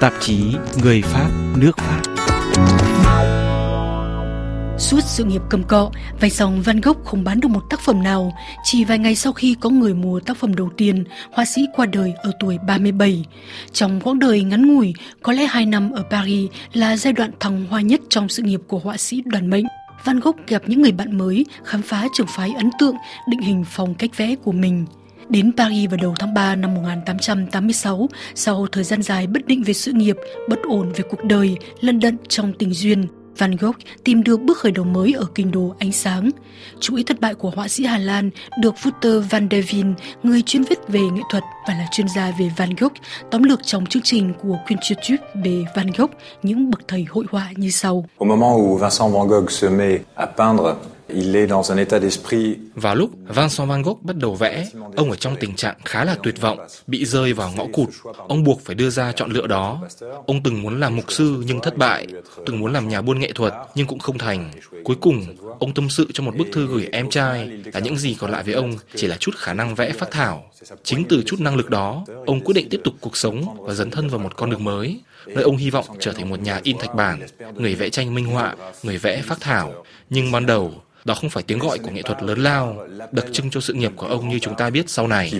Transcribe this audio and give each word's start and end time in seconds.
Tạp 0.00 0.12
chí 0.20 0.54
Người 0.82 1.02
Pháp, 1.02 1.30
nước 1.56 1.72
Pháp 1.76 2.02
Suốt 4.78 5.00
sự 5.04 5.24
nghiệp 5.24 5.42
cầm 5.50 5.62
cọ, 5.64 5.90
vài 6.20 6.30
dòng 6.30 6.62
Van 6.62 6.80
Gogh 6.80 7.04
không 7.04 7.24
bán 7.24 7.40
được 7.40 7.48
một 7.48 7.62
tác 7.70 7.80
phẩm 7.80 8.02
nào. 8.02 8.32
Chỉ 8.64 8.84
vài 8.84 8.98
ngày 8.98 9.14
sau 9.14 9.32
khi 9.32 9.56
có 9.60 9.70
người 9.70 9.94
mua 9.94 10.20
tác 10.20 10.36
phẩm 10.36 10.54
đầu 10.54 10.70
tiên, 10.76 11.04
họa 11.32 11.44
sĩ 11.44 11.66
qua 11.76 11.86
đời 11.86 12.12
ở 12.22 12.32
tuổi 12.40 12.58
37. 12.66 13.24
Trong 13.72 14.00
quãng 14.00 14.18
đời 14.18 14.42
ngắn 14.42 14.74
ngủi, 14.74 14.92
có 15.22 15.32
lẽ 15.32 15.46
hai 15.46 15.66
năm 15.66 15.90
ở 15.90 16.02
Paris 16.10 16.50
là 16.72 16.96
giai 16.96 17.12
đoạn 17.12 17.30
thăng 17.40 17.66
hoa 17.66 17.80
nhất 17.80 18.00
trong 18.08 18.28
sự 18.28 18.42
nghiệp 18.42 18.60
của 18.66 18.78
họa 18.78 18.96
sĩ 18.96 19.22
đoàn 19.24 19.50
mệnh. 19.50 19.64
Van 20.04 20.20
Gogh 20.20 20.46
gặp 20.46 20.62
những 20.66 20.82
người 20.82 20.92
bạn 20.92 21.18
mới, 21.18 21.46
khám 21.64 21.82
phá 21.82 22.04
trường 22.14 22.26
phái 22.36 22.52
ấn 22.56 22.70
tượng, 22.78 22.96
định 23.30 23.40
hình 23.40 23.64
phong 23.68 23.94
cách 23.94 24.10
vẽ 24.16 24.34
của 24.44 24.52
mình. 24.52 24.86
Đến 25.28 25.52
Paris 25.56 25.90
vào 25.90 25.98
đầu 26.02 26.14
tháng 26.18 26.34
3 26.34 26.54
năm 26.54 26.74
1886, 26.74 28.08
sau 28.34 28.66
thời 28.72 28.84
gian 28.84 29.02
dài 29.02 29.26
bất 29.26 29.46
định 29.46 29.62
về 29.62 29.74
sự 29.74 29.92
nghiệp, 29.92 30.16
bất 30.48 30.58
ổn 30.62 30.92
về 30.92 31.04
cuộc 31.10 31.24
đời, 31.24 31.56
lân 31.80 32.00
đận 32.00 32.16
trong 32.28 32.52
tình 32.58 32.74
duyên, 32.74 33.06
Van 33.38 33.56
Gogh 33.56 33.76
tìm 34.04 34.22
được 34.22 34.40
bước 34.40 34.58
khởi 34.58 34.72
đầu 34.72 34.84
mới 34.84 35.12
ở 35.12 35.26
kinh 35.34 35.50
đô 35.50 35.74
ánh 35.78 35.92
sáng. 35.92 36.30
Chuỗi 36.80 37.04
thất 37.06 37.20
bại 37.20 37.34
của 37.34 37.50
họa 37.50 37.68
sĩ 37.68 37.84
Hà 37.84 37.98
Lan 37.98 38.30
được 38.60 38.74
Futter 38.74 39.20
van 39.20 39.48
der 39.50 39.64
Wien, 39.64 39.94
người 40.22 40.42
chuyên 40.42 40.62
viết 40.62 40.78
về 40.88 41.00
nghệ 41.00 41.22
thuật 41.30 41.44
và 41.68 41.74
là 41.74 41.86
chuyên 41.92 42.06
gia 42.08 42.32
về 42.38 42.50
Van 42.56 42.70
Gogh, 42.78 42.94
tóm 43.30 43.42
lược 43.42 43.60
trong 43.62 43.86
chương 43.86 44.02
trình 44.02 44.32
của 44.42 44.56
Quintutude 44.68 45.24
về 45.44 45.64
Van 45.74 45.90
Gogh 45.96 46.10
những 46.42 46.70
bậc 46.70 46.80
thầy 46.88 47.06
hội 47.10 47.24
họa 47.30 47.48
như 47.56 47.70
sau. 47.70 48.04
Au 48.18 48.28
moment 48.28 48.56
où 48.56 48.78
Vincent 48.78 49.12
van 49.12 49.28
Gogh 49.28 49.50
se 49.50 49.68
met 49.68 50.00
à 50.14 50.26
peindre 50.26 50.74
vào 52.74 52.94
lúc 52.94 53.10
Vincent 53.28 53.68
van 53.68 53.82
Gogh 53.82 54.02
bắt 54.02 54.16
đầu 54.16 54.34
vẽ, 54.34 54.68
ông 54.96 55.10
ở 55.10 55.16
trong 55.16 55.36
tình 55.40 55.56
trạng 55.56 55.76
khá 55.84 56.04
là 56.04 56.16
tuyệt 56.22 56.40
vọng, 56.40 56.58
bị 56.86 57.04
rơi 57.04 57.32
vào 57.32 57.52
ngõ 57.56 57.66
cụt. 57.72 57.88
Ông 58.28 58.44
buộc 58.44 58.60
phải 58.64 58.74
đưa 58.74 58.90
ra 58.90 59.12
chọn 59.12 59.30
lựa 59.30 59.46
đó. 59.46 59.80
Ông 60.26 60.42
từng 60.42 60.62
muốn 60.62 60.80
làm 60.80 60.96
mục 60.96 61.12
sư 61.12 61.42
nhưng 61.46 61.60
thất 61.60 61.76
bại, 61.76 62.06
từng 62.46 62.60
muốn 62.60 62.72
làm 62.72 62.88
nhà 62.88 63.00
buôn 63.02 63.18
nghệ 63.18 63.32
thuật 63.32 63.54
nhưng 63.74 63.86
cũng 63.86 63.98
không 63.98 64.18
thành. 64.18 64.50
Cuối 64.84 64.96
cùng, 65.00 65.36
ông 65.58 65.74
tâm 65.74 65.90
sự 65.90 66.08
trong 66.14 66.26
một 66.26 66.36
bức 66.36 66.48
thư 66.52 66.66
gửi 66.66 66.88
em 66.92 67.10
trai 67.10 67.50
là 67.72 67.80
những 67.80 67.96
gì 67.96 68.16
còn 68.18 68.30
lại 68.30 68.42
với 68.42 68.54
ông 68.54 68.74
chỉ 68.94 69.06
là 69.06 69.16
chút 69.16 69.34
khả 69.36 69.52
năng 69.52 69.74
vẽ 69.74 69.92
phát 69.92 70.10
thảo. 70.10 70.44
Chính 70.82 71.04
từ 71.08 71.22
chút 71.26 71.40
năng 71.40 71.56
lực 71.56 71.70
đó, 71.70 72.04
ông 72.26 72.40
quyết 72.40 72.54
định 72.54 72.68
tiếp 72.70 72.80
tục 72.84 72.94
cuộc 73.00 73.16
sống 73.16 73.56
và 73.60 73.74
dấn 73.74 73.90
thân 73.90 74.08
vào 74.08 74.18
một 74.18 74.36
con 74.36 74.50
đường 74.50 74.64
mới, 74.64 75.00
nơi 75.26 75.44
ông 75.44 75.56
hy 75.56 75.70
vọng 75.70 75.86
trở 76.00 76.12
thành 76.12 76.28
một 76.28 76.40
nhà 76.40 76.60
in 76.62 76.78
thạch 76.78 76.94
bản, 76.94 77.26
người 77.54 77.74
vẽ 77.74 77.90
tranh 77.90 78.14
minh 78.14 78.24
họa, 78.24 78.54
người 78.82 78.98
vẽ 78.98 79.22
phác 79.22 79.40
thảo. 79.40 79.84
Nhưng 80.10 80.32
ban 80.32 80.46
đầu, 80.46 80.74
đó 81.08 81.14
không 81.14 81.30
phải 81.30 81.42
tiếng 81.42 81.58
gọi 81.58 81.78
của 81.78 81.90
nghệ 81.90 82.02
thuật 82.02 82.22
lớn 82.22 82.38
lao, 82.38 82.86
đặc 83.12 83.26
trưng 83.32 83.50
cho 83.50 83.60
sự 83.60 83.72
nghiệp 83.72 83.92
của 83.96 84.06
ông 84.06 84.28
như 84.28 84.38
chúng 84.38 84.54
ta 84.54 84.70
biết 84.70 84.90
sau 84.90 85.08
này. 85.08 85.32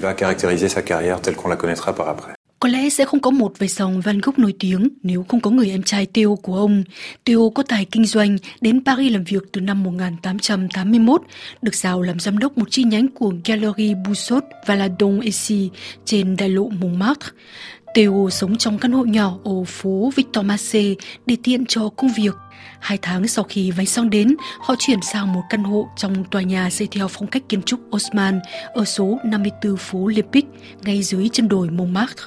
Có 2.61 2.69
lẽ 2.69 2.91
sẽ 2.91 3.05
không 3.05 3.21
có 3.21 3.31
một 3.31 3.53
vài 3.59 3.69
dòng 3.69 4.01
Van 4.01 4.21
Gogh 4.21 4.39
nổi 4.39 4.55
tiếng 4.59 4.89
nếu 5.03 5.25
không 5.29 5.41
có 5.41 5.51
người 5.51 5.71
em 5.71 5.83
trai 5.83 6.07
Theo 6.15 6.37
của 6.37 6.57
ông. 6.57 6.85
Theo 7.25 7.53
có 7.55 7.63
tài 7.63 7.85
kinh 7.85 8.05
doanh, 8.05 8.37
đến 8.61 8.85
Paris 8.85 9.13
làm 9.13 9.25
việc 9.25 9.43
từ 9.53 9.61
năm 9.61 9.83
1881, 9.83 11.23
được 11.63 11.75
giao 11.75 12.03
làm 12.03 12.21
giám 12.21 12.39
đốc 12.39 12.59
một 12.59 12.71
chi 12.71 12.85
nhánh 12.85 13.09
của 13.09 13.33
Galerie 13.45 13.95
Boussot 13.95 14.45
Valadon 14.67 15.21
Essy 15.21 15.71
trên 16.05 16.37
đại 16.37 16.49
lộ 16.49 16.69
Montmartre. 16.69 17.29
Teo 17.95 18.29
sống 18.31 18.57
trong 18.57 18.79
căn 18.79 18.93
hộ 18.93 19.05
nhỏ 19.05 19.39
ở 19.45 19.65
phố 19.67 20.11
Victor 20.17 20.45
Massé 20.45 20.95
để 21.27 21.37
tiện 21.43 21.67
cho 21.67 21.89
công 21.89 22.11
việc. 22.17 22.35
Hai 22.81 22.99
tháng 23.03 23.29
sau 23.29 23.45
khi 23.49 23.71
váy 23.71 23.87
xong 23.87 24.11
đến, 24.11 24.37
họ 24.61 24.75
chuyển 24.79 24.99
sang 25.13 25.33
một 25.33 25.43
căn 25.51 25.65
hộ 25.65 25.89
trong 25.97 26.25
tòa 26.25 26.43
nhà 26.43 26.71
xây 26.71 26.89
theo 26.91 27.09
phong 27.09 27.27
cách 27.27 27.43
kiến 27.49 27.63
trúc 27.63 27.81
Osman 27.97 28.41
ở 28.75 28.85
số 28.85 29.19
54 29.25 29.77
phố 29.77 30.07
Lepic, 30.07 30.47
ngay 30.83 31.03
dưới 31.03 31.29
chân 31.33 31.49
đồi 31.49 31.71
Montmartre. 31.71 32.25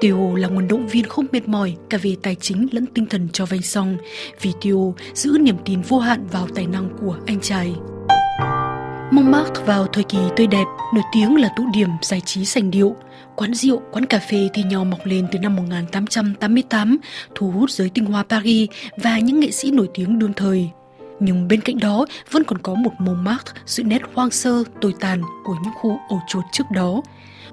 Teo 0.00 0.34
là 0.34 0.48
nguồn 0.48 0.68
động 0.68 0.86
viên 0.86 1.04
không 1.04 1.26
mệt 1.32 1.48
mỏi 1.48 1.76
cả 1.90 1.98
về 2.02 2.16
tài 2.22 2.34
chính 2.34 2.68
lẫn 2.72 2.86
tinh 2.86 3.06
thần 3.06 3.28
cho 3.32 3.46
váy 3.46 3.62
xong, 3.62 3.96
vì 4.40 4.52
Teo 4.64 4.94
giữ 5.14 5.38
niềm 5.40 5.56
tin 5.64 5.82
vô 5.82 5.98
hạn 5.98 6.26
vào 6.32 6.48
tài 6.54 6.66
năng 6.66 6.88
của 7.00 7.16
anh 7.26 7.40
trai. 7.40 7.72
Montmartre 9.12 9.64
vào 9.64 9.86
thời 9.86 10.04
kỳ 10.04 10.18
tươi 10.36 10.46
đẹp, 10.46 10.64
nổi 10.94 11.04
tiếng 11.12 11.36
là 11.36 11.48
tụ 11.56 11.64
điểm 11.72 11.88
giải 12.02 12.20
trí 12.20 12.44
sành 12.44 12.70
điệu. 12.70 12.96
Quán 13.36 13.54
rượu, 13.54 13.82
quán 13.92 14.06
cà 14.06 14.18
phê 14.18 14.48
thì 14.54 14.62
nhau 14.62 14.84
mọc 14.84 15.00
lên 15.04 15.26
từ 15.32 15.38
năm 15.38 15.56
1888, 15.56 16.98
thu 17.34 17.50
hút 17.50 17.70
giới 17.70 17.90
tinh 17.94 18.04
hoa 18.04 18.22
Paris 18.22 18.70
và 18.96 19.18
những 19.18 19.40
nghệ 19.40 19.50
sĩ 19.50 19.70
nổi 19.70 19.88
tiếng 19.94 20.18
đương 20.18 20.32
thời. 20.32 20.70
Nhưng 21.20 21.48
bên 21.48 21.60
cạnh 21.60 21.78
đó 21.78 22.06
vẫn 22.30 22.44
còn 22.44 22.58
có 22.58 22.74
một 22.74 22.90
Montmartre, 22.98 23.52
sự 23.66 23.82
nét 23.82 24.02
hoang 24.14 24.30
sơ, 24.30 24.64
tồi 24.80 24.94
tàn 25.00 25.22
của 25.44 25.56
những 25.62 25.72
khu 25.74 25.98
ổ 26.08 26.20
chuột 26.28 26.44
trước 26.52 26.64
đó. 26.74 27.02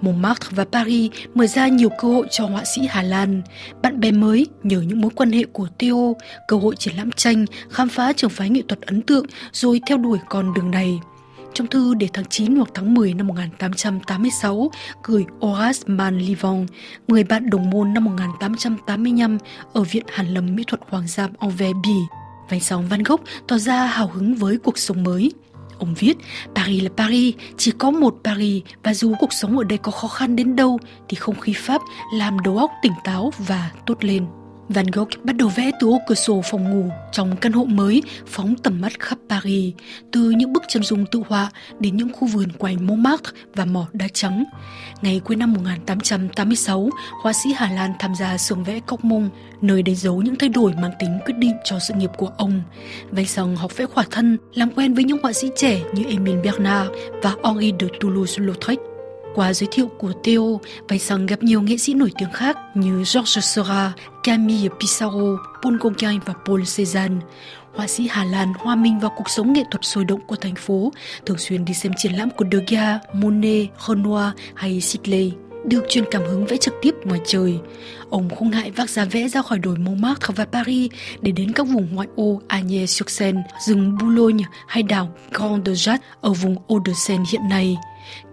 Montmartre 0.02 0.48
và 0.52 0.66
Paris 0.72 1.12
mở 1.34 1.48
ra 1.48 1.68
nhiều 1.68 1.90
cơ 1.90 2.08
hội 2.08 2.28
cho 2.32 2.46
họa 2.46 2.64
sĩ 2.76 2.82
Hà 2.90 3.02
Lan, 3.02 3.42
bạn 3.82 4.00
bè 4.00 4.12
mới 4.12 4.48
nhờ 4.64 4.82
những 4.82 5.02
mối 5.02 5.12
quan 5.16 5.32
hệ 5.32 5.44
của 5.44 5.68
Theo, 5.80 6.16
cơ 6.48 6.58
hội 6.58 6.76
triển 6.76 6.96
lãm 6.96 7.12
tranh, 7.12 7.46
khám 7.70 7.90
phá 7.90 8.14
trường 8.14 8.30
phái 8.30 8.50
nghệ 8.50 8.62
thuật 8.68 8.82
ấn 8.82 9.02
tượng 9.02 9.26
rồi 9.52 9.82
theo 9.88 9.98
đuổi 9.98 10.20
con 10.30 10.54
đường 10.54 10.72
này. 10.72 11.00
Trong 11.54 11.68
thư 11.68 11.94
để 11.94 12.08
tháng 12.14 12.26
9 12.26 12.56
hoặc 12.56 12.70
tháng 12.74 12.94
10 12.94 13.14
năm 13.14 13.28
1886 13.28 14.72
gửi 15.04 15.26
Horace 15.42 15.80
Manlivon, 15.86 16.66
người 17.08 17.24
bạn 17.24 17.50
đồng 17.50 17.70
môn 17.70 17.94
năm 17.94 18.06
1885 18.06 19.38
ở 19.74 19.84
Viện 19.84 20.04
Hàn 20.08 20.28
Lâm 20.28 20.56
Mỹ 20.56 20.64
thuật 20.68 20.82
Hoàng 20.90 21.08
gia 21.08 21.28
Anvers 21.40 21.78
Bỉ. 21.84 21.96
Vành 22.50 22.60
sóng 22.60 22.88
Van 22.88 23.04
Gogh 23.04 23.22
tỏ 23.48 23.58
ra 23.58 23.86
hào 23.86 24.08
hứng 24.08 24.36
với 24.36 24.58
cuộc 24.58 24.78
sống 24.78 25.04
mới. 25.04 25.32
Ông 25.80 25.94
viết, 25.94 26.18
Paris 26.56 26.84
là 26.84 26.90
Paris, 26.98 27.36
chỉ 27.58 27.72
có 27.72 27.92
một 27.92 28.16
Paris 28.24 28.64
và 28.84 28.94
dù 28.94 29.16
cuộc 29.20 29.34
sống 29.34 29.58
ở 29.58 29.64
đây 29.64 29.78
có 29.78 29.92
khó 29.92 30.08
khăn 30.08 30.36
đến 30.36 30.56
đâu 30.56 30.80
thì 31.10 31.16
không 31.16 31.40
khí 31.40 31.54
Pháp 31.56 31.82
làm 32.14 32.40
đầu 32.40 32.58
óc 32.58 32.72
tỉnh 32.82 32.94
táo 33.04 33.32
và 33.38 33.72
tốt 33.86 34.04
lên. 34.04 34.26
Van 34.70 34.86
Gogh 34.94 35.10
bắt 35.24 35.36
đầu 35.36 35.50
vẽ 35.56 35.72
từ 35.80 35.88
ô 35.88 36.00
cửa 36.08 36.16
sổ 36.16 36.42
phòng 36.52 36.72
ngủ 36.72 36.92
trong 37.12 37.36
căn 37.36 37.52
hộ 37.52 37.66
mới 37.66 38.04
phóng 38.28 38.56
tầm 38.56 38.82
mắt 38.82 39.00
khắp 39.00 39.18
Paris, 39.30 39.74
từ 40.12 40.30
những 40.30 40.54
bức 40.54 40.64
chân 40.68 40.84
dung 40.84 41.06
tự 41.06 41.22
họa 41.28 41.52
đến 41.80 41.98
những 41.98 42.14
khu 42.14 42.28
vườn 42.28 42.52
quanh 42.58 42.88
Montmartre 42.88 43.32
và 43.56 43.66
mỏ 43.66 43.88
đá 43.94 44.08
trắng. 44.14 44.44
Ngày 45.02 45.22
cuối 45.26 45.36
năm 45.36 45.54
1886, 45.54 46.90
họa 47.24 47.34
sĩ 47.34 47.50
Hà 47.56 47.72
Lan 47.74 47.94
tham 48.00 48.16
gia 48.16 48.38
xưởng 48.38 48.64
vẽ 48.64 48.80
Cóc 48.80 49.04
Mông, 49.06 49.30
nơi 49.62 49.84
đánh 49.84 49.96
dấu 49.96 50.22
những 50.22 50.36
thay 50.36 50.50
đổi 50.50 50.74
mang 50.82 50.92
tính 51.00 51.20
quyết 51.26 51.36
định 51.38 51.54
cho 51.64 51.80
sự 51.80 51.94
nghiệp 51.94 52.12
của 52.18 52.32
ông. 52.38 52.62
Vay 53.12 53.26
rằng 53.26 53.56
học 53.56 53.78
vẽ 53.78 53.86
khỏa 53.86 54.06
thân, 54.12 54.38
làm 54.54 54.72
quen 54.72 54.94
với 54.94 55.04
những 55.04 55.18
họa 55.24 55.34
sĩ 55.34 55.48
trẻ 55.56 55.82
như 55.94 56.04
Emile 56.04 56.42
Bernard 56.42 56.92
và 57.24 57.36
Henri 57.44 57.74
de 57.80 57.88
Toulouse-Lautrec. 58.00 58.89
Qua 59.36 59.54
giới 59.54 59.68
thiệu 59.72 59.88
của 59.88 60.14
Theo, 60.24 60.60
Vincent 60.90 61.30
gặp 61.30 61.44
nhiều 61.44 61.62
nghệ 61.62 61.78
sĩ 61.78 61.94
nổi 61.94 62.12
tiếng 62.18 62.32
khác 62.34 62.58
như 62.76 62.96
Georges 63.14 63.46
Seurat, 63.56 63.92
Camille 64.24 64.70
Pissarro, 64.80 65.38
Paul 65.64 65.78
Gauguin 65.80 66.20
và 66.26 66.34
Paul 66.46 66.62
Cézanne. 66.62 67.20
Họa 67.76 67.88
sĩ 67.88 68.08
Hà 68.12 68.24
Lan 68.24 68.54
hòa 68.58 68.76
minh 68.76 69.00
vào 69.00 69.14
cuộc 69.18 69.30
sống 69.30 69.54
nghệ 69.54 69.64
thuật 69.72 69.86
sôi 69.86 70.06
động 70.06 70.20
của 70.28 70.36
thành 70.36 70.56
phố, 70.56 70.92
thường 71.26 71.38
xuyên 71.38 71.66
đi 71.66 71.74
xem 71.74 71.92
triển 71.98 72.14
lãm 72.14 72.30
của 72.30 72.46
Degas, 72.52 73.02
Monet, 73.14 73.68
Renoir 73.88 74.34
hay 74.56 74.82
Sisley 74.82 75.32
được 75.66 75.86
truyền 75.90 76.04
cảm 76.12 76.24
hứng 76.26 76.46
vẽ 76.46 76.58
trực 76.58 76.74
tiếp 76.82 76.96
ngoài 77.06 77.20
trời. 77.26 77.60
Ông 78.10 78.30
không 78.36 78.52
ngại 78.52 78.72
vác 78.72 78.90
giá 78.90 79.06
vẽ 79.06 79.28
ra 79.28 79.42
khỏi 79.42 79.60
đồi 79.60 79.78
Montmartre 79.78 80.34
và 80.36 80.46
Paris 80.46 80.92
để 81.22 81.32
đến 81.32 81.52
các 81.52 81.68
vùng 81.68 81.96
ngoại 81.96 82.08
ô 82.16 82.42
Agnes-sur-Seine, 82.48 83.42
rừng 83.68 83.98
Boulogne 83.98 84.44
hay 84.68 84.84
đảo 84.84 85.14
Grand 85.32 85.68
de 85.68 85.74
Jade 85.74 85.98
ở 86.22 86.34
vùng 86.34 86.56
Hauts-de-Seine 86.68 87.26
hiện 87.32 87.50
nay. 87.50 87.78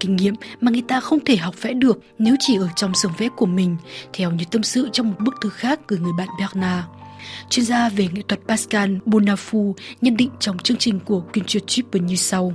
Kinh 0.00 0.16
nghiệm 0.16 0.34
mà 0.60 0.70
người 0.70 0.82
ta 0.88 1.00
không 1.00 1.24
thể 1.24 1.36
học 1.36 1.54
vẽ 1.62 1.72
được 1.72 1.98
nếu 2.18 2.36
chỉ 2.40 2.56
ở 2.56 2.68
trong 2.76 2.94
xưởng 2.94 3.12
vẽ 3.18 3.28
của 3.36 3.46
mình, 3.46 3.76
theo 4.12 4.30
như 4.30 4.44
tâm 4.50 4.62
sự 4.62 4.88
trong 4.92 5.08
một 5.08 5.16
bức 5.20 5.34
thư 5.40 5.48
khác 5.48 5.80
gửi 5.88 5.98
người 5.98 6.12
bạn 6.18 6.28
Bernard. 6.40 6.86
Chuyên 7.50 7.66
gia 7.66 7.88
về 7.88 8.08
nghệ 8.12 8.22
thuật 8.28 8.40
Pascal 8.48 8.96
Bonafu 9.06 9.72
nhận 10.00 10.16
định 10.16 10.30
trong 10.40 10.58
chương 10.58 10.76
trình 10.76 11.00
của 11.00 11.20
Culture 11.20 11.60
Tube 11.60 12.00
như 12.00 12.16
sau. 12.16 12.52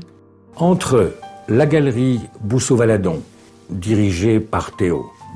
Entre 0.60 1.00
la 1.48 1.66
galerie 1.66 2.18
Bousseau-Valadon, 2.50 3.20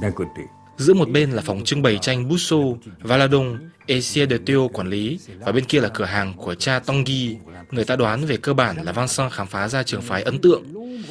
d'un 0.02 0.12
côté, 0.12 0.42
Giữa 0.78 0.94
một 0.94 1.10
bên 1.10 1.32
là 1.32 1.42
phòng 1.42 1.64
trưng 1.64 1.82
bày 1.82 1.98
tranh 2.02 2.30
Busso, 2.30 2.58
Valadon, 3.00 3.60
Essier 3.86 4.30
de 4.30 4.38
Theo 4.46 4.70
quản 4.74 4.90
lý 4.90 5.20
và 5.40 5.52
bên 5.52 5.66
kia 5.66 5.82
là 5.82 5.90
cửa 5.90 6.06
hàng 6.06 6.34
của 6.34 6.56
cha 6.56 6.80
Tanguy. 6.80 7.38
Người 7.72 7.86
ta 7.86 7.96
đoán 7.96 8.26
về 8.26 8.38
cơ 8.38 8.54
bản 8.54 8.78
là 8.84 8.92
Vincent 8.92 9.32
khám 9.32 9.48
phá 9.48 9.68
ra 9.68 9.84
trường 9.84 10.02
phái 10.02 10.24
ấn 10.24 10.42
tượng. 10.42 10.64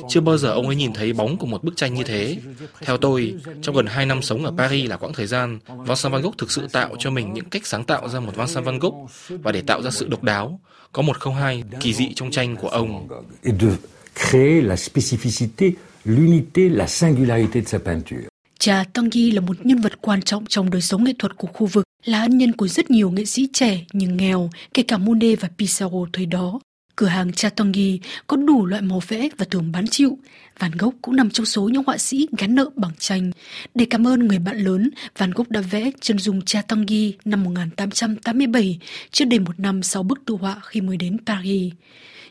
Chưa 0.08 0.20
bao 0.20 0.38
giờ 0.38 0.50
ông 0.50 0.66
ấy 0.66 0.76
nhìn 0.76 0.93
thấy 0.93 1.12
bóng 1.12 1.37
của 1.37 1.46
một 1.46 1.64
bức 1.64 1.76
tranh 1.76 1.94
như 1.94 2.02
thế. 2.02 2.38
Theo 2.81 2.96
tôi, 2.96 3.34
trong 3.62 3.76
gần 3.76 3.87
2 3.87 4.06
năm 4.06 4.22
sống 4.22 4.44
ở 4.44 4.52
Paris 4.58 4.90
là 4.90 4.96
quãng 4.96 5.12
thời 5.12 5.26
gian, 5.26 5.58
Vincent 5.87 6.12
van 6.12 6.22
Gogh 6.22 6.38
thực 6.38 6.50
sự 6.50 6.69
tạo 6.72 6.96
cho 6.99 7.10
mình 7.10 7.32
những 7.32 7.44
cách 7.44 7.66
sáng 7.66 7.84
tạo 7.84 8.08
ra 8.08 8.20
một 8.20 8.37
Vincent 8.37 8.64
van 8.64 8.78
Gogh 8.78 8.94
và 9.28 9.52
để 9.52 9.62
tạo 9.62 9.82
ra 9.82 9.90
sự 9.90 10.08
độc 10.08 10.22
đáo, 10.22 10.60
có 10.93 11.02
một 11.02 11.20
không 11.20 11.34
hai 11.34 11.64
kỳ 11.81 11.94
dị 11.94 12.14
trong 12.14 12.31
tranh 12.31 12.56
của 12.56 12.69
ông. 12.69 13.08
Et 13.43 13.54
de 13.60 13.69
créer 14.14 14.64
la 14.64 14.76
spécificité, 14.76 15.70
l'unité, 16.06 16.68
la 16.68 16.86
singularité 16.86 17.60
de 17.60 17.68
sa 17.68 17.78
peinture. 17.78 18.28
Cha 18.58 18.84
Tanguy 18.92 19.30
là 19.30 19.40
một 19.40 19.66
nhân 19.66 19.78
vật 19.78 19.92
quan 20.00 20.22
trọng 20.22 20.46
trong 20.46 20.70
đời 20.70 20.82
sống 20.82 21.04
nghệ 21.04 21.12
thuật 21.18 21.36
của 21.36 21.48
khu 21.52 21.66
vực, 21.66 21.84
là 22.04 22.20
ân 22.20 22.38
nhân 22.38 22.52
của 22.52 22.68
rất 22.68 22.90
nhiều 22.90 23.10
nghệ 23.10 23.24
sĩ 23.24 23.48
trẻ 23.52 23.84
nhưng 23.92 24.16
nghèo, 24.16 24.50
kể 24.74 24.82
cả 24.82 24.98
Monet 24.98 25.40
và 25.40 25.48
Pissarro 25.58 26.06
thời 26.12 26.26
đó. 26.26 26.60
Cửa 26.96 27.06
hàng 27.06 27.32
Chatongi 27.32 27.98
có 28.26 28.36
đủ 28.36 28.66
loại 28.66 28.82
màu 28.82 29.00
vẽ 29.08 29.28
và 29.38 29.46
thường 29.50 29.72
bán 29.72 29.86
chịu. 29.86 30.18
Van 30.58 30.70
Gogh 30.78 30.94
cũng 31.02 31.16
nằm 31.16 31.30
trong 31.30 31.46
số 31.46 31.68
những 31.68 31.82
họa 31.86 31.98
sĩ 31.98 32.26
gắn 32.38 32.54
nợ 32.54 32.70
bằng 32.76 32.92
tranh. 32.98 33.30
Để 33.74 33.86
cảm 33.90 34.06
ơn 34.06 34.28
người 34.28 34.38
bạn 34.38 34.58
lớn, 34.58 34.90
Van 35.18 35.30
Gogh 35.30 35.50
đã 35.50 35.60
vẽ 35.60 35.90
chân 36.00 36.18
dung 36.18 36.42
Chatongi 36.42 37.12
năm 37.24 37.44
1887, 37.44 38.78
chưa 39.10 39.24
đầy 39.24 39.38
một 39.38 39.60
năm 39.60 39.82
sau 39.82 40.02
bức 40.02 40.18
tự 40.26 40.34
họa 40.34 40.56
khi 40.64 40.80
mới 40.80 40.96
đến 40.96 41.16
Paris. 41.26 41.72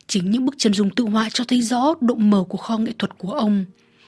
Chính 0.08 0.32
những 0.32 0.46
bức 0.46 0.56
chân 0.58 0.74
dung 0.74 0.90
tự 0.90 1.04
họa 1.04 1.30
cho 1.34 1.44
thấy 1.48 1.62
rõ 1.62 1.94
độ 2.02 2.16
mở 2.16 2.44
của 2.50 2.58
kho 2.58 2.78
nghệ 2.78 2.92
thuật 3.00 3.18
của 3.18 3.32
ông. 3.32 3.66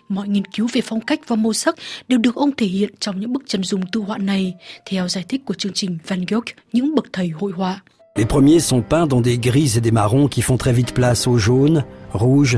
Mọi 0.10 0.28
nghiên 0.28 0.46
cứu 0.46 0.68
về 0.74 0.82
phong 0.82 1.02
cách 1.02 1.20
và 1.28 1.36
màu 1.36 1.54
sắc 1.54 1.76
đều 2.08 2.20
được 2.20 2.36
ông 2.36 2.52
thể 2.58 2.66
hiện 2.66 2.90
trong 3.00 3.20
những 3.20 3.34
bức 3.34 3.44
chân 3.48 3.64
dung 3.64 3.82
tự 3.92 4.02
họa 4.02 4.18
này, 4.18 4.54
theo 4.86 5.08
giải 5.08 5.26
thích 5.30 5.42
của 5.46 5.54
chương 5.54 5.74
trình 5.74 5.98
Van 6.08 6.26
Gogh, 6.26 6.46
những 6.74 6.96
bậc 6.96 7.06
thầy 7.14 7.30
hội 7.30 7.52
họa. 7.52 7.82
Les 8.16 8.28
premiers 8.28 8.64
sont 8.72 8.84
peints 8.90 9.12
dans 9.12 9.26
des 9.26 9.38
grises 9.38 9.78
et 9.78 9.84
des 9.84 9.92
marrons 9.92 10.28
qui 10.28 10.42
font 10.42 10.58
très 10.58 10.74
vite 10.74 10.94
place 10.96 11.28
au 11.28 11.38
jaune, 11.38 11.82
rouge. 12.14 12.58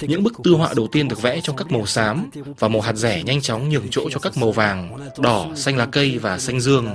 Những 0.00 0.22
bức 0.22 0.32
tư 0.44 0.52
họa 0.52 0.72
đầu 0.76 0.88
tiên 0.92 1.08
được 1.08 1.22
vẽ 1.22 1.40
trong 1.42 1.56
các 1.56 1.72
màu 1.72 1.86
xám 1.86 2.30
và 2.58 2.68
màu 2.68 2.80
hạt 2.80 2.92
rẻ 2.92 3.22
nhanh 3.22 3.40
chóng 3.40 3.68
nhường 3.68 3.86
chỗ 3.90 4.08
cho 4.10 4.18
các 4.18 4.36
màu 4.36 4.52
vàng, 4.52 5.10
đỏ, 5.18 5.46
xanh 5.54 5.76
lá 5.76 5.86
cây 5.86 6.18
và 6.18 6.38
xanh 6.38 6.60
dương. 6.60 6.88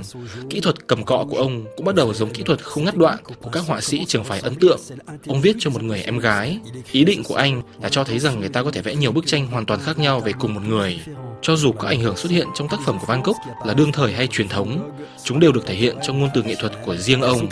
Kỹ 0.49 0.59
thuật 0.59 0.88
cầm 0.88 1.03
cọ 1.03 1.25
của 1.29 1.38
ông 1.38 1.65
cũng 1.77 1.85
bắt 1.85 1.95
đầu 1.95 2.13
giống 2.13 2.29
kỹ 2.29 2.44
thuật 2.44 2.63
không 2.63 2.85
ngắt 2.85 2.95
đoạn 2.95 3.17
của 3.41 3.49
các 3.49 3.63
họa 3.67 3.81
sĩ 3.81 4.05
trường 4.05 4.23
phái 4.23 4.39
ấn 4.39 4.55
tượng. 4.55 4.79
Ông 5.27 5.41
viết 5.41 5.55
cho 5.59 5.69
một 5.69 5.83
người 5.83 6.01
em 6.01 6.19
gái. 6.19 6.59
Ý 6.91 7.03
định 7.03 7.23
của 7.23 7.35
anh 7.35 7.61
là 7.81 7.89
cho 7.89 8.03
thấy 8.03 8.19
rằng 8.19 8.39
người 8.39 8.50
ta 8.50 8.63
có 8.63 8.71
thể 8.71 8.81
vẽ 8.81 8.95
nhiều 8.95 9.11
bức 9.11 9.27
tranh 9.27 9.47
hoàn 9.47 9.65
toàn 9.65 9.79
khác 9.79 10.00
nhau 10.00 10.19
về 10.19 10.33
cùng 10.39 10.53
một 10.53 10.61
người. 10.67 11.00
Cho 11.41 11.55
dù 11.55 11.71
các 11.71 11.88
ảnh 11.88 12.01
hưởng 12.01 12.17
xuất 12.17 12.31
hiện 12.31 12.47
trong 12.55 12.69
tác 12.69 12.79
phẩm 12.85 13.00
của 13.00 13.05
Van 13.05 13.23
Gogh 13.23 13.38
là 13.65 13.73
đương 13.73 13.91
thời 13.91 14.13
hay 14.13 14.27
truyền 14.27 14.47
thống, 14.47 14.91
chúng 15.23 15.39
đều 15.39 15.51
được 15.51 15.65
thể 15.65 15.75
hiện 15.75 15.97
trong 16.03 16.19
ngôn 16.19 16.29
từ 16.33 16.43
nghệ 16.43 16.55
thuật 16.59 16.73
của 16.85 16.95
riêng 16.95 17.21
ông. 17.21 17.47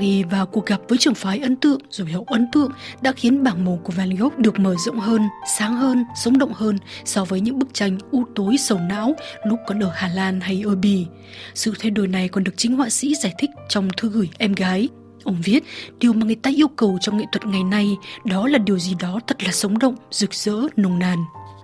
Paris 0.00 0.26
và 0.30 0.44
cuộc 0.44 0.66
gặp 0.66 0.80
với 0.88 0.98
trường 0.98 1.14
phái 1.14 1.38
ấn 1.38 1.56
tượng 1.56 1.80
rồi 1.90 2.08
hậu 2.08 2.24
ấn 2.26 2.46
tượng 2.52 2.70
đã 3.02 3.12
khiến 3.12 3.44
bảng 3.44 3.64
màu 3.64 3.80
của 3.84 3.92
Van 3.96 4.16
Gogh 4.16 4.38
được 4.38 4.58
mở 4.58 4.74
rộng 4.86 5.00
hơn, 5.00 5.22
sáng 5.58 5.76
hơn, 5.76 6.04
sống 6.24 6.38
động 6.38 6.52
hơn 6.52 6.78
so 7.04 7.24
với 7.24 7.40
những 7.40 7.58
bức 7.58 7.74
tranh 7.74 7.98
u 8.10 8.24
tối 8.34 8.56
sầu 8.58 8.78
não 8.78 9.14
lúc 9.46 9.58
còn 9.66 9.80
ở 9.80 9.90
Hà 9.94 10.08
Lan 10.08 10.40
hay 10.40 10.62
ở 10.66 10.74
Bỉ. 10.74 11.06
Sự 11.54 11.74
thay 11.80 11.90
đổi 11.90 12.08
này 12.08 12.28
còn 12.28 12.44
được 12.44 12.52
chính 12.56 12.76
họa 12.76 12.90
sĩ 12.90 13.14
giải 13.14 13.34
thích 13.38 13.50
trong 13.68 13.88
thư 13.96 14.08
gửi 14.08 14.30
em 14.38 14.52
gái. 14.52 14.88
Ông 15.24 15.36
viết, 15.44 15.64
điều 15.98 16.12
mà 16.12 16.26
người 16.26 16.34
ta 16.34 16.50
yêu 16.56 16.68
cầu 16.68 16.98
trong 17.00 17.18
nghệ 17.18 17.24
thuật 17.32 17.46
ngày 17.46 17.64
nay 17.64 17.96
đó 18.24 18.46
là 18.48 18.58
điều 18.58 18.78
gì 18.78 18.94
đó 19.00 19.20
thật 19.26 19.42
là 19.42 19.52
sống 19.52 19.78
động, 19.78 19.96
rực 20.10 20.34
rỡ, 20.34 20.56
nồng 20.76 20.98
nàn. 20.98 21.18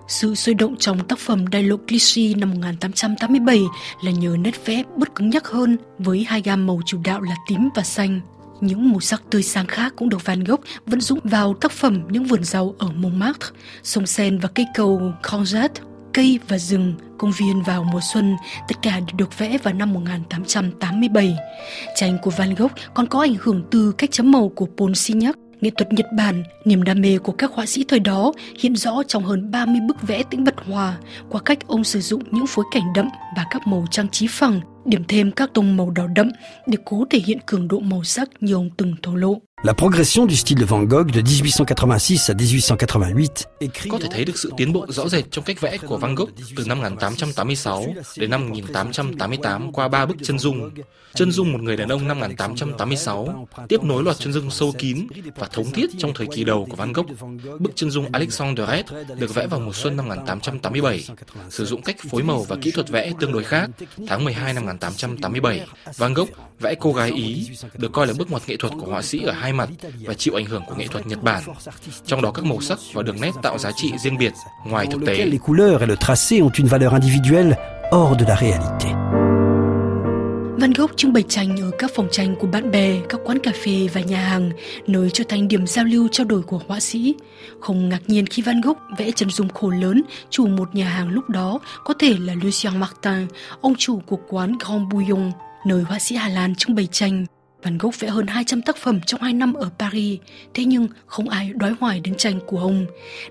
Sự 0.07 0.35
sôi 0.35 0.55
động 0.55 0.75
trong 0.79 1.07
tác 1.07 1.19
phẩm 1.19 1.45
Dialogue 1.51 1.83
Clichy 1.87 2.33
năm 2.35 2.51
1887 2.51 3.61
là 4.01 4.11
nhờ 4.11 4.35
nét 4.39 4.65
vẽ 4.65 4.83
bớt 4.95 5.15
cứng 5.15 5.29
nhắc 5.29 5.47
hơn 5.47 5.77
với 5.99 6.25
hai 6.27 6.41
gam 6.41 6.67
màu 6.67 6.79
chủ 6.85 6.97
đạo 7.03 7.21
là 7.21 7.35
tím 7.47 7.69
và 7.75 7.83
xanh. 7.83 8.19
Những 8.61 8.91
màu 8.91 8.99
sắc 8.99 9.23
tươi 9.29 9.43
sáng 9.43 9.67
khác 9.67 9.93
cũng 9.95 10.09
được 10.09 10.25
Van 10.25 10.43
Gogh 10.43 10.61
vận 10.85 11.01
dụng 11.01 11.19
vào 11.23 11.53
tác 11.53 11.71
phẩm 11.71 12.01
Những 12.09 12.23
vườn 12.23 12.43
rau 12.43 12.75
ở 12.77 12.87
Montmartre, 12.95 13.47
sông 13.83 14.07
sen 14.07 14.39
và 14.39 14.49
cây 14.55 14.65
cầu 14.73 15.13
Conjat, 15.23 15.69
cây 16.13 16.39
và 16.47 16.57
rừng, 16.57 16.93
công 17.17 17.31
viên 17.31 17.63
vào 17.63 17.83
mùa 17.83 17.99
xuân, 18.13 18.35
tất 18.67 18.75
cả 18.81 18.99
đều 18.99 19.17
được 19.17 19.37
vẽ 19.37 19.57
vào 19.63 19.73
năm 19.73 19.93
1887. 19.93 21.35
Tranh 21.95 22.17
của 22.21 22.31
Van 22.31 22.55
Gogh 22.55 22.71
còn 22.93 23.07
có 23.07 23.19
ảnh 23.21 23.35
hưởng 23.39 23.63
từ 23.71 23.91
cách 23.91 24.11
chấm 24.11 24.31
màu 24.31 24.49
của 24.49 24.67
Paul 24.77 24.93
Signac, 24.93 25.37
Nghệ 25.61 25.69
thuật 25.69 25.93
Nhật 25.93 26.05
Bản, 26.17 26.43
niềm 26.65 26.83
đam 26.83 27.01
mê 27.01 27.17
của 27.17 27.31
các 27.31 27.51
họa 27.51 27.65
sĩ 27.65 27.85
thời 27.87 27.99
đó 27.99 28.33
hiện 28.59 28.75
rõ 28.75 29.03
trong 29.07 29.23
hơn 29.23 29.51
30 29.51 29.81
bức 29.87 30.07
vẽ 30.07 30.23
tĩnh 30.29 30.43
vật 30.43 30.55
hòa 30.65 30.97
qua 31.29 31.41
cách 31.45 31.67
ông 31.67 31.83
sử 31.83 32.01
dụng 32.01 32.23
những 32.31 32.47
phối 32.47 32.65
cảnh 32.71 32.93
đậm 32.95 33.07
và 33.35 33.45
các 33.49 33.67
màu 33.67 33.85
trang 33.91 34.09
trí 34.09 34.27
phẳng, 34.29 34.59
điểm 34.85 35.03
thêm 35.07 35.31
các 35.31 35.53
tông 35.53 35.77
màu 35.77 35.89
đỏ 35.89 36.07
đậm 36.15 36.31
để 36.67 36.77
cố 36.85 37.05
thể 37.09 37.19
hiện 37.25 37.37
cường 37.45 37.67
độ 37.67 37.79
màu 37.79 38.03
sắc 38.03 38.29
như 38.39 38.53
ông 38.53 38.69
từng 38.77 38.95
thổ 39.03 39.15
lộ. 39.15 39.39
La 39.63 39.73
progression 39.73 40.27
du 40.27 40.35
style 40.35 40.59
de 40.59 40.65
Van 40.65 40.85
Gogh 40.85 41.11
de 41.11 41.21
1886 41.21 42.29
à 42.29 42.33
1888 42.33 43.47
écrit 43.59 43.89
Có 43.89 43.97
thể 44.01 44.07
thấy 44.11 44.25
được 44.25 44.37
sự 44.37 44.51
tiến 44.57 44.73
bộ 44.73 44.85
rõ 44.89 45.09
rệt 45.09 45.23
trong 45.31 45.43
cách 45.45 45.61
vẽ 45.61 45.77
của 45.77 45.97
Van 45.97 46.15
Gogh 46.15 46.29
từ 46.55 46.65
năm 46.65 46.77
1886 46.77 47.85
đến 48.17 48.29
năm 48.29 48.49
1888 48.49 49.71
qua 49.71 49.87
ba 49.87 50.05
bức 50.05 50.17
chân 50.23 50.39
dung. 50.39 50.69
Chân 51.13 51.31
dung 51.31 51.53
một 51.53 51.61
người 51.61 51.77
đàn 51.77 51.89
ông 51.89 52.07
năm 52.07 52.19
1886 52.19 53.47
tiếp 53.69 53.83
nối 53.83 54.03
loạt 54.03 54.17
chân 54.19 54.33
dung 54.33 54.51
sâu 54.51 54.73
kín 54.77 55.07
và 55.35 55.47
thống 55.47 55.71
thiết 55.71 55.89
trong 55.97 56.13
thời 56.15 56.27
kỳ 56.35 56.43
đầu 56.43 56.67
của 56.69 56.75
Van 56.75 56.93
Gogh. 56.93 57.09
Bức 57.59 57.71
chân 57.75 57.91
dung 57.91 58.05
Alexandre 58.11 58.65
Red 58.65 58.85
được 59.19 59.33
vẽ 59.33 59.47
vào 59.47 59.59
mùa 59.59 59.73
xuân 59.73 59.97
năm 59.97 60.07
1887, 60.07 61.05
sử 61.49 61.65
dụng 61.65 61.81
cách 61.81 61.95
phối 62.09 62.23
màu 62.23 62.43
và 62.43 62.55
kỹ 62.61 62.71
thuật 62.71 62.89
vẽ 62.89 63.11
tương 63.19 63.31
đối 63.31 63.43
khác. 63.43 63.69
Tháng 64.07 64.23
12 64.23 64.53
năm 64.53 64.65
1887, 64.65 65.65
Van 65.97 66.13
Gogh 66.13 66.29
vẽ 66.59 66.75
cô 66.79 66.93
gái 66.93 67.11
Ý 67.11 67.49
được 67.77 67.91
coi 67.93 68.07
là 68.07 68.13
bước 68.17 68.31
ngoặt 68.31 68.43
nghệ 68.47 68.57
thuật 68.57 68.73
của 68.79 68.91
họa 68.91 69.01
sĩ 69.01 69.23
ở 69.23 69.31
hai 69.31 69.46
mặt 69.53 69.69
và 70.05 70.13
chịu 70.13 70.33
ảnh 70.35 70.45
hưởng 70.45 70.63
của 70.67 70.75
nghệ 70.75 70.87
thuật 70.87 71.07
Nhật 71.07 71.23
Bản. 71.23 71.43
Trong 72.05 72.21
đó 72.21 72.31
các 72.31 72.45
màu 72.45 72.61
sắc 72.61 72.79
và 72.93 73.03
đường 73.03 73.21
nét 73.21 73.31
tạo 73.43 73.57
giá 73.57 73.71
trị 73.71 73.93
riêng 73.97 74.17
biệt 74.17 74.33
ngoài 74.65 74.87
thực 74.91 75.01
tế. 75.05 75.25
les 75.25 75.39
couleurs 75.39 75.79
et 75.79 75.89
le 75.89 75.95
tracé 75.95 76.41
ont 76.41 76.51
une 76.57 76.67
valeur 76.67 76.93
individuelle 76.93 77.55
hors 77.91 78.19
de 78.19 78.25
la 78.25 78.35
réalité. 78.35 78.89
Van 80.59 80.73
Gogh 80.73 80.91
trưng 80.95 81.13
bày 81.13 81.23
tranh 81.29 81.57
ở 81.61 81.71
các 81.79 81.91
phòng 81.95 82.07
tranh 82.11 82.35
của 82.39 82.47
bạn 82.47 82.71
bè, 82.71 82.99
các 83.09 83.21
quán 83.25 83.39
cà 83.39 83.51
phê 83.65 83.87
và 83.93 84.01
nhà 84.01 84.19
hàng, 84.19 84.51
nơi 84.87 85.09
trở 85.13 85.23
thành 85.29 85.47
điểm 85.47 85.67
giao 85.67 85.85
lưu 85.85 86.07
trao 86.11 86.25
đổi 86.25 86.41
của 86.41 86.61
họa 86.67 86.79
sĩ. 86.79 87.15
Không 87.59 87.89
ngạc 87.89 88.01
nhiên 88.07 88.27
khi 88.27 88.41
Van 88.41 88.61
Gogh 88.61 88.77
vẽ 88.97 89.11
chân 89.15 89.29
dung 89.29 89.49
khổ 89.49 89.69
lớn, 89.69 90.01
chủ 90.29 90.47
một 90.47 90.75
nhà 90.75 90.89
hàng 90.89 91.09
lúc 91.09 91.29
đó 91.29 91.59
có 91.85 91.93
thể 91.99 92.13
là 92.19 92.33
Lucien 92.43 92.77
Martin, 92.79 93.27
ông 93.61 93.75
chủ 93.77 93.99
của 94.05 94.19
quán 94.29 94.57
Grand 94.65 94.93
Bouillon, 94.93 95.31
nơi 95.65 95.81
họa 95.83 95.99
sĩ 95.99 96.15
Hà 96.15 96.29
Lan 96.29 96.55
trưng 96.55 96.75
bày 96.75 96.87
tranh. 96.91 97.25
Van 97.63 97.77
Gogh 97.77 97.99
vẽ 97.99 98.07
hơn 98.07 98.27
200 98.27 98.61
tác 98.61 98.77
phẩm 98.77 98.99
trong 99.05 99.21
2 99.21 99.33
năm 99.33 99.53
ở 99.53 99.69
Paris, 99.79 100.19
thế 100.53 100.65
nhưng 100.65 100.87
không 101.05 101.29
ai 101.29 101.51
đói 101.55 101.75
hoài 101.79 101.99
đến 101.99 102.15
tranh 102.17 102.39
của 102.47 102.59
ông. 102.59 102.85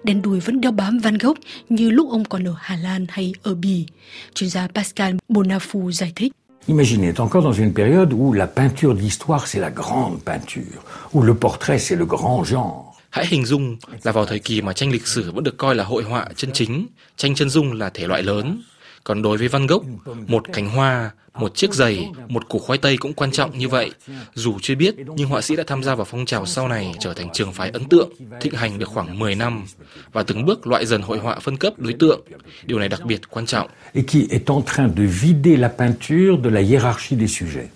Đèn 0.05 0.23
đùi 0.23 0.41
vẫn 0.41 0.61
đeo 0.61 0.73
bám 0.73 0.99
Van 0.99 1.19
Gogh 1.19 1.39
như 1.69 1.91
lúc 1.91 2.11
ông 2.11 2.25
còn 2.25 2.45
ở 2.45 2.55
Hà 2.59 2.77
Lan 2.77 3.07
hay 3.09 3.33
ở 3.43 3.55
Bỉ. 3.55 3.87
Chuyên 4.35 4.51
gia 4.51 4.69
Pascal 4.75 5.15
Bonafu 5.29 5.91
giải 5.91 6.13
thích. 6.17 6.33
Imaginez, 6.67 7.15
encore 7.17 7.45
dans 7.45 7.59
une 7.59 7.73
période 7.73 8.13
où 8.13 8.33
la 8.33 8.47
peinture 8.47 8.95
d'histoire, 8.95 9.47
c'est 9.47 9.61
la 9.61 9.71
grande 9.71 10.19
peinture, 10.25 10.81
où 11.13 11.23
le 11.23 11.35
portrait, 11.35 11.79
c'est 11.79 11.99
le 11.99 12.07
grand 12.07 12.45
genre. 12.45 12.87
Hãy 13.11 13.27
hình 13.27 13.45
dung 13.45 13.77
là 14.03 14.13
vào 14.13 14.27
thời 14.27 14.39
kỳ 14.39 14.63
mà 14.63 14.73
tranh 14.73 14.93
lịch 14.93 15.07
sử 15.07 15.33
vẫn 15.33 15.45
được 15.45 15.57
coi 15.57 15.75
là 15.75 15.85
hội 15.85 16.03
họa 16.03 16.27
chân 16.37 16.51
chính, 16.53 16.87
tranh 17.17 17.35
chân 17.35 17.51
dung 17.51 17.73
là 17.73 17.91
thể 17.91 18.07
loại 18.07 18.23
lớn. 18.23 18.63
Còn 19.07 19.23
đối 19.23 19.37
với 19.39 19.49
Van 19.49 19.67
Gogh, 19.67 19.87
một 20.29 20.53
cành 20.53 20.69
hoa, 20.69 21.11
một 21.35 21.55
chiếc 21.55 21.75
giày, 21.75 22.11
một 22.29 22.49
củ 22.49 22.59
khoai 22.59 22.79
tây 22.79 22.97
cũng 22.97 23.15
quan 23.15 23.31
trọng 23.31 23.59
như 23.59 23.69
vậy. 23.69 23.91
Dù 24.35 24.59
chưa 24.63 24.75
biết, 24.75 24.95
nhưng 25.17 25.29
họa 25.29 25.43
sĩ 25.43 25.57
đã 25.57 25.65
tham 25.67 25.83
gia 25.83 25.95
vào 25.95 26.05
phong 26.05 26.27
trào 26.27 26.47
sau 26.47 26.69
này 26.69 26.95
trở 27.01 27.15
thành 27.15 27.29
trường 27.33 27.53
phái 27.53 27.71
ấn 27.71 27.85
tượng, 27.85 28.11
thịnh 28.41 28.55
hành 28.55 28.79
được 28.79 28.89
khoảng 28.89 29.19
10 29.19 29.35
năm 29.35 29.65
và 30.13 30.23
từng 30.23 30.45
bước 30.45 30.67
loại 30.67 30.87
dần 30.87 31.03
hội 31.03 31.19
họa 31.19 31.39
phân 31.39 31.57
cấp 31.57 31.73
đối 31.77 31.93
tượng. 31.93 32.21
Điều 32.65 32.79
này 32.79 32.89
đặc 32.89 33.01
biệt 33.05 33.21
quan 33.31 33.47
trọng. 33.47 33.69
Et 33.93 34.07
qui 34.13 34.27
est 34.31 34.51
en 34.51 34.63
train 34.77 34.91
de 34.97 35.05
vider 35.23 35.61
la 35.61 35.69
peinture 35.69 36.43
de 36.45 36.51
la 36.51 36.61
hiérarchie 36.61 37.19
des 37.21 37.31
sujets. 37.41 37.69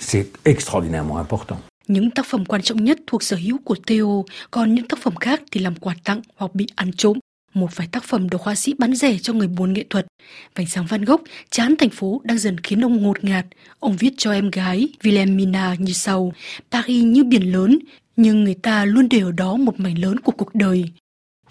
C'est 0.00 0.26
extraordinairement 0.44 1.18
important. 1.18 1.58
Những 1.88 2.10
tác 2.10 2.26
phẩm 2.26 2.44
quan 2.44 2.62
trọng 2.62 2.84
nhất 2.84 2.98
thuộc 3.06 3.22
sở 3.22 3.36
hữu 3.36 3.58
của 3.64 3.76
Theo, 3.86 4.24
còn 4.50 4.74
những 4.74 4.88
tác 4.88 4.98
phẩm 5.02 5.16
khác 5.16 5.42
thì 5.52 5.60
làm 5.60 5.74
quà 5.74 5.94
tặng 6.04 6.20
hoặc 6.36 6.54
bị 6.54 6.66
ăn 6.74 6.92
trộm. 6.92 7.18
Một 7.54 7.76
vài 7.76 7.88
tác 7.92 8.04
phẩm 8.04 8.30
được 8.30 8.42
họa 8.42 8.54
sĩ 8.54 8.74
bán 8.78 8.94
rẻ 8.94 9.18
cho 9.18 9.32
người 9.32 9.48
buôn 9.48 9.72
nghệ 9.72 9.84
thuật. 9.90 10.06
Vành 10.54 10.66
sáng 10.66 10.86
Van 10.86 11.04
Gogh 11.04 11.22
chán 11.50 11.74
thành 11.78 11.90
phố 11.90 12.20
đang 12.24 12.38
dần 12.38 12.60
khiến 12.60 12.84
ông 12.84 13.02
ngột 13.02 13.24
ngạt. 13.24 13.46
Ông 13.78 13.96
viết 13.96 14.14
cho 14.16 14.32
em 14.32 14.50
gái 14.50 14.88
Wilhelmina 15.02 15.76
như 15.78 15.92
sau: 15.92 16.32
Paris 16.70 17.04
như 17.04 17.24
biển 17.24 17.52
lớn, 17.52 17.78
nhưng 18.16 18.44
người 18.44 18.54
ta 18.54 18.84
luôn 18.84 19.08
để 19.08 19.20
ở 19.20 19.32
đó 19.32 19.56
một 19.56 19.80
mảnh 19.80 19.98
lớn 19.98 20.20
của 20.20 20.32
cuộc 20.32 20.54
đời. 20.54 20.84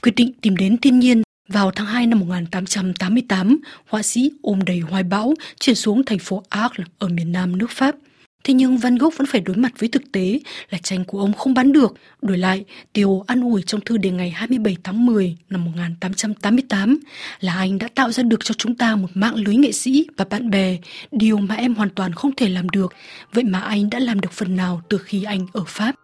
Quyết 0.01 0.15
định 0.15 0.31
tìm 0.41 0.55
đến 0.55 0.77
thiên 0.77 1.00
nhiên 1.00 1.22
vào 1.48 1.72
tháng 1.72 1.88
2 1.88 2.08
năm 2.08 2.20
1888, 2.20 3.60
họa 3.88 4.03
sĩ 4.03 4.31
ôm 4.41 4.62
đầy 4.65 4.79
hoài 4.79 5.03
bão 5.03 5.34
chuyển 5.60 5.75
xuống 5.75 6.03
thành 6.05 6.20
phố 6.20 6.43
Arles 6.50 6.88
ở 7.00 7.08
miền 7.08 7.31
nam 7.31 7.58
nước 7.58 7.70
Pháp. 7.70 7.96
Thế 8.44 8.54
nhưng 8.54 8.78
Van 8.78 8.98
Gogh 8.98 9.18
vẫn 9.18 9.28
phải 9.28 9.42
đối 9.42 9.56
mặt 9.56 9.74
với 9.80 9.90
thực 9.90 10.12
tế 10.12 10.40
là 10.70 10.78
tranh 10.84 11.06
của 11.06 11.20
ông 11.20 11.34
không 11.34 11.54
bán 11.54 11.72
được. 11.72 11.94
Đổi 12.22 12.38
lại, 12.38 12.66
tiêu 12.94 13.24
an 13.28 13.42
ủi 13.42 13.64
trong 13.66 13.82
thư 13.82 13.98
đề 13.98 14.10
ngày 14.10 14.30
27 14.30 14.78
tháng 14.84 15.06
10 15.06 15.38
năm 15.50 15.66
1888 15.66 17.00
là 17.40 17.54
anh 17.54 17.78
đã 17.78 17.88
tạo 17.96 18.12
ra 18.12 18.24
được 18.24 18.46
cho 18.46 18.54
chúng 18.58 18.76
ta 18.76 18.96
một 18.96 19.10
mạng 19.14 19.36
lưới 19.36 19.56
nghệ 19.56 19.72
sĩ 19.72 20.08
và 20.18 20.26
bạn 20.26 20.50
bè, 20.50 20.78
điều 21.12 21.38
mà 21.38 21.56
em 21.56 21.76
hoàn 21.76 21.90
toàn 21.90 22.14
không 22.14 22.36
thể 22.36 22.50
làm 22.50 22.70
được. 22.70 22.94
Vậy 23.34 23.44
mà 23.44 23.60
anh 23.60 23.90
đã 23.90 24.00
làm 24.00 24.20
được 24.20 24.32
phần 24.32 24.56
nào 24.56 24.82
từ 24.90 24.98
khi 24.98 25.24
anh 25.24 25.48
ở 25.54 25.64
Pháp. 25.68 25.96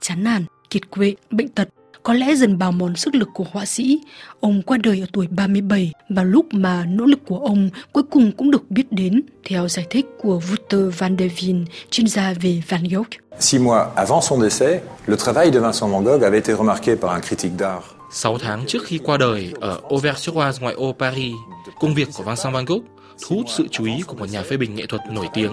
Chán 0.00 0.24
nản, 0.24 0.44
kiệt 0.70 0.90
quệ, 0.90 1.14
bệnh 1.30 1.48
tật 1.48 1.68
có 2.02 2.14
lẽ 2.14 2.34
dần 2.34 2.58
bào 2.58 2.72
mòn 2.72 2.96
sức 2.96 3.14
lực 3.14 3.28
của 3.34 3.44
họa 3.52 3.64
sĩ. 3.64 4.00
Ông 4.40 4.62
qua 4.62 4.78
đời 4.82 5.00
ở 5.00 5.06
tuổi 5.12 5.26
37 5.26 5.92
vào 6.08 6.24
lúc 6.24 6.46
mà 6.50 6.84
nỗ 6.84 7.04
lực 7.04 7.18
của 7.26 7.38
ông 7.38 7.70
cuối 7.92 8.02
cùng 8.10 8.32
cũng 8.32 8.50
được 8.50 8.70
biết 8.70 8.92
đến, 8.92 9.22
theo 9.44 9.68
giải 9.68 9.86
thích 9.90 10.06
của 10.22 10.40
Wouter 10.40 10.90
van 10.90 11.16
der 11.18 11.32
Veen, 11.42 11.64
chuyên 11.90 12.06
gia 12.06 12.32
về 12.32 12.62
Van 12.68 12.84
Gogh. 12.84 13.10
Six 13.38 13.60
mois 13.60 13.86
avant 13.96 14.24
son 14.24 14.40
décès, 14.40 14.80
le 15.06 15.16
travail 15.16 15.50
de 15.50 15.60
Vincent 15.60 15.92
Van 15.92 16.04
Gogh 16.04 16.24
avait 16.24 16.38
été 16.38 16.52
remarqué 16.54 16.96
par 16.96 17.10
un 17.10 17.20
critique 17.20 17.56
d'art. 17.58 17.82
Sáu 18.12 18.38
tháng 18.38 18.64
trước 18.66 18.84
khi 18.84 18.98
qua 18.98 19.16
đời 19.16 19.52
ở 19.60 19.80
Auvers-sur-Oise 19.90 20.60
ngoại 20.60 20.74
ô 20.74 20.92
Paris, 20.98 21.32
công 21.80 21.94
việc 21.94 22.08
của 22.16 22.22
Vincent 22.24 22.54
Van 22.54 22.64
Gogh 22.64 22.84
thu 23.28 23.36
hút 23.36 23.46
sự 23.48 23.68
chú 23.70 23.84
ý 23.84 24.02
của 24.06 24.14
một 24.14 24.28
nhà 24.30 24.42
phê 24.42 24.56
bình 24.56 24.74
nghệ 24.74 24.86
thuật 24.86 25.02
nổi 25.10 25.26
tiếng. 25.34 25.52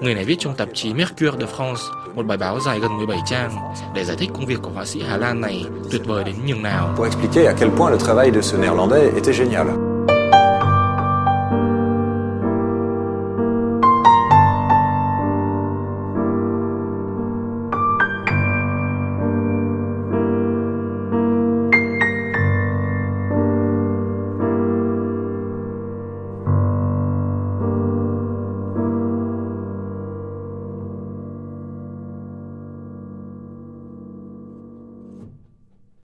Người 0.00 0.14
này 0.14 0.24
viết 0.24 0.36
trong 0.38 0.56
tạp 0.56 0.68
chí 0.74 0.94
Mercure 0.94 1.38
de 1.40 1.46
France, 1.56 2.14
một 2.14 2.26
bài 2.26 2.38
báo 2.38 2.60
dài 2.60 2.80
gần 2.80 2.96
17 2.96 3.18
trang, 3.26 3.56
để 3.94 4.04
giải 4.04 4.16
thích 4.16 4.30
công 4.34 4.46
việc 4.46 4.58
của 4.62 4.70
họa 4.70 4.84
sĩ 4.84 5.02
Hà 5.08 5.16
Lan 5.16 5.40
này 5.40 5.64
tuyệt 5.90 6.02
vời 6.06 6.24
đến 6.24 6.34
nhường 6.46 6.62
nào. 6.62 6.94
Pour 6.96 7.06
expliquer 7.06 7.46
à 7.46 7.54
quel 7.58 7.70
point 7.70 7.92
le 7.92 7.98
travail 7.98 8.30
de 8.34 8.40
ce 8.40 8.56
néerlandais 8.56 9.14
était 9.14 9.36
génial. 9.38 9.93